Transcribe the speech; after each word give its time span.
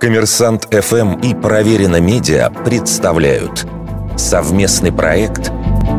Коммерсант 0.00 0.68
ФМ 0.70 1.20
и 1.20 1.34
Проверено 1.34 2.00
Медиа 2.00 2.50
представляют 2.50 3.66
совместный 4.16 4.92
проект 4.92 5.50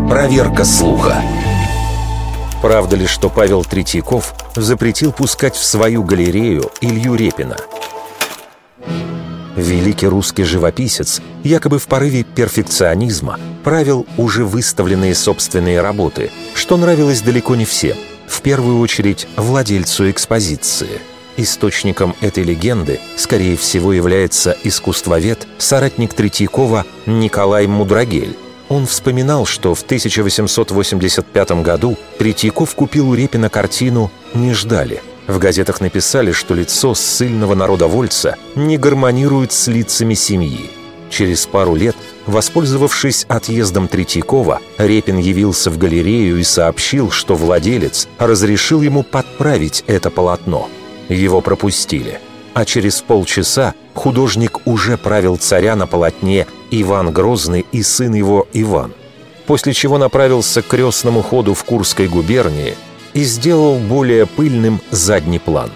«Проверка 0.10 0.64
слуха». 0.64 1.22
Правда 2.62 2.96
ли, 2.96 3.06
что 3.08 3.30
Павел 3.30 3.66
Третьяков 3.66 4.34
запретил 4.56 5.12
пускать 5.12 5.56
в 5.56 5.64
свою 5.66 6.04
галерею 6.04 6.72
Илью 6.80 7.16
Репина? 7.16 7.58
Великий 9.56 10.08
русский 10.08 10.44
живописец 10.44 11.22
якобы 11.44 11.80
в 11.80 11.88
порыве 11.88 12.24
перфекционизма 12.24 13.40
правил 13.64 14.06
уже 14.16 14.46
выставленные 14.46 15.16
собственные 15.16 15.82
работы, 15.82 16.32
что 16.54 16.78
нравилось 16.78 17.22
далеко 17.22 17.56
не 17.56 17.66
всем, 17.66 17.98
в 18.28 18.42
первую 18.42 18.80
очередь 18.80 19.28
владельцу 19.36 20.10
экспозиции– 20.10 21.02
Источником 21.38 22.16
этой 22.20 22.44
легенды, 22.44 23.00
скорее 23.16 23.56
всего, 23.58 23.94
является 23.94 24.58
искусствовед, 24.64 25.48
соратник 25.60 26.16
Третьякова 26.16 26.84
Николай 27.06 27.68
Мудрагель. 27.68 28.36
Он 28.70 28.88
вспоминал, 28.88 29.46
что 29.46 29.76
в 29.76 29.84
1885 29.84 31.52
году 31.62 31.96
Третьяков 32.18 32.74
купил 32.74 33.10
у 33.10 33.14
Репина 33.14 33.50
картину 33.50 34.12
«Не 34.34 34.54
ждали». 34.54 35.04
В 35.28 35.38
газетах 35.38 35.80
написали, 35.80 36.32
что 36.32 36.56
лицо 36.56 36.96
ссыльного 36.96 37.54
народовольца 37.54 38.36
не 38.56 38.78
гармонирует 38.78 39.52
с 39.52 39.68
лицами 39.68 40.16
семьи. 40.16 40.72
Через 41.12 41.46
пару 41.46 41.76
лет, 41.76 41.96
воспользовавшись 42.26 43.26
отъездом 43.30 43.88
Третьякова, 43.88 44.60
Репин 44.80 45.20
явился 45.20 45.70
в 45.70 45.78
галерею 45.78 46.40
и 46.40 46.44
сообщил, 46.44 47.12
что 47.12 47.36
владелец 47.36 48.08
разрешил 48.18 48.82
ему 48.82 49.04
подправить 49.04 49.84
это 49.86 50.10
полотно– 50.10 50.68
его 51.10 51.42
пропустили. 51.42 52.20
А 52.54 52.66
через 52.66 53.02
полчаса 53.02 53.74
художник 53.94 54.60
уже 54.66 54.98
правил 54.98 55.38
царя 55.38 55.76
на 55.76 55.88
полотне 55.88 56.48
Иван 56.72 57.12
Грозный 57.12 57.66
и 57.72 57.84
сын 57.84 58.14
его 58.14 58.48
Иван. 58.54 58.94
После 59.46 59.74
чего 59.74 59.98
направился 59.98 60.62
к 60.62 60.68
крестному 60.68 61.22
ходу 61.22 61.54
в 61.54 61.64
Курской 61.64 62.08
губернии 62.08 62.76
и 63.14 63.24
сделал 63.24 63.78
более 63.78 64.26
пыльным 64.26 64.82
задний 64.92 65.40
план. 65.40 65.72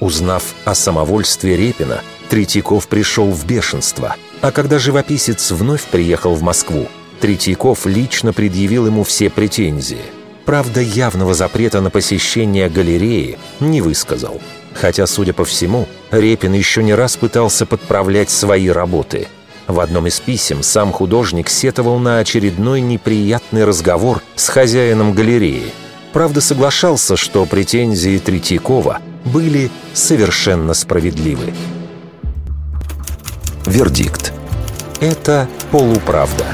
Узнав 0.00 0.54
о 0.64 0.74
самовольстве 0.74 1.56
Репина, 1.56 2.02
Третьяков 2.28 2.86
пришел 2.88 3.30
в 3.30 3.46
бешенство. 3.46 4.16
А 4.42 4.52
когда 4.52 4.78
живописец 4.78 5.50
вновь 5.50 5.84
приехал 5.84 6.34
в 6.34 6.42
Москву, 6.42 6.88
Третьяков 7.20 7.86
лично 7.86 8.32
предъявил 8.32 8.86
ему 8.86 9.04
все 9.04 9.30
претензии. 9.30 10.15
Правда, 10.46 10.80
явного 10.80 11.34
запрета 11.34 11.82
на 11.82 11.90
посещение 11.90 12.70
галереи 12.70 13.38
не 13.60 13.82
высказал– 13.82 14.40
Хотя, 14.80 15.06
судя 15.06 15.32
по 15.32 15.44
всему, 15.44 15.88
Репин 16.10 16.52
еще 16.52 16.82
не 16.82 16.94
раз 16.94 17.16
пытался 17.16 17.66
подправлять 17.66 18.30
свои 18.30 18.68
работы. 18.68 19.28
В 19.66 19.80
одном 19.80 20.06
из 20.06 20.20
писем 20.20 20.62
сам 20.62 20.92
художник 20.92 21.48
сетовал 21.48 21.98
на 21.98 22.18
очередной 22.18 22.80
неприятный 22.80 23.64
разговор 23.64 24.22
с 24.36 24.48
хозяином 24.48 25.12
галереи. 25.12 25.72
Правда, 26.12 26.40
соглашался, 26.40 27.16
что 27.16 27.46
претензии 27.46 28.18
Третьякова 28.18 29.00
были 29.24 29.70
совершенно 29.92 30.72
справедливы. 30.72 31.52
Вердикт. 33.66 34.32
Это 35.00 35.48
полуправда. 35.72 36.46